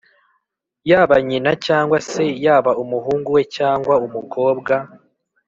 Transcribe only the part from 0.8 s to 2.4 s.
yaba nyina cyangwa se